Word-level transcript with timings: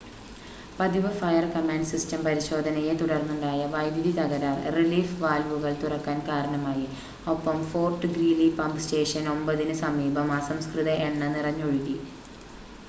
പതിവ് 0.77 1.09
fire command 1.17 1.89
system 1.89 2.21
പരിശോധനയെത്തുടർന്നുണ്ടായ 2.23 3.67
വൈദ്യുതി 3.73 4.13
തകരാർ 4.17 4.57
റിലീഫ് 4.75 5.19
വാൽവുകൾ 5.21 5.73
തുറക്കാൻ 5.77 6.17
കാരണമായി 6.27 6.87
ഒപ്പം 7.27 7.59
ഫോർട്ട് 7.69 8.09
ഗ്രീലി 8.15 8.47
പമ്പ് 8.57 8.83
സ്റ്റേഷൻ 8.85 9.27
9-ന് 9.33 9.75
സമീപം 9.83 10.31
അസംസ്കൃത 10.39 10.89
എണ്ണ 11.07 11.29
നിറഞ്ഞൊഴുകി 11.35 11.97